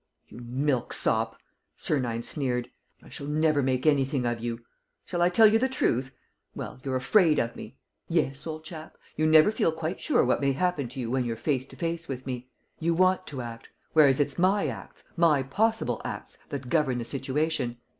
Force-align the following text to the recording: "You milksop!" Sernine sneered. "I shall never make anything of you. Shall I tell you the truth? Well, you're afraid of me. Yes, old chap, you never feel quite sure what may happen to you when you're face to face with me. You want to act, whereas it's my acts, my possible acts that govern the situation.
"You 0.29 0.39
milksop!" 0.39 1.37
Sernine 1.77 2.23
sneered. 2.23 2.71
"I 3.03 3.09
shall 3.09 3.27
never 3.27 3.61
make 3.61 3.85
anything 3.85 4.25
of 4.25 4.39
you. 4.39 4.65
Shall 5.05 5.21
I 5.21 5.29
tell 5.29 5.45
you 5.45 5.59
the 5.59 5.69
truth? 5.69 6.15
Well, 6.55 6.79
you're 6.83 6.95
afraid 6.95 7.37
of 7.37 7.55
me. 7.55 7.77
Yes, 8.07 8.47
old 8.47 8.63
chap, 8.63 8.97
you 9.15 9.27
never 9.27 9.51
feel 9.51 9.71
quite 9.71 9.99
sure 9.99 10.25
what 10.25 10.41
may 10.41 10.53
happen 10.53 10.87
to 10.87 10.99
you 10.99 11.11
when 11.11 11.23
you're 11.23 11.35
face 11.35 11.67
to 11.67 11.75
face 11.75 12.07
with 12.07 12.25
me. 12.25 12.49
You 12.79 12.95
want 12.95 13.27
to 13.27 13.41
act, 13.43 13.69
whereas 13.93 14.19
it's 14.19 14.39
my 14.39 14.65
acts, 14.69 15.03
my 15.15 15.43
possible 15.43 16.01
acts 16.03 16.39
that 16.49 16.67
govern 16.69 16.97
the 16.97 17.05
situation. 17.05 17.77